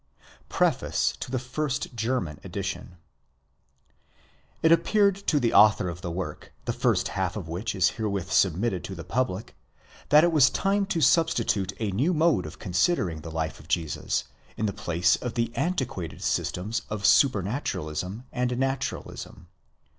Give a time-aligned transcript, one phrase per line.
[0.49, 2.97] PREFACE TO THE FIRST GERMAN EDITION,
[4.63, 8.31] ΤΊ appeared to the author of the work, the first half of which is herewith
[8.31, 9.53] sub mitted to the public,
[10.09, 14.23] that it was time to substitute a new mode of considering the life of Jesus,
[14.57, 19.49] in the place of the antiquated systems of supranaturalism and naturalism.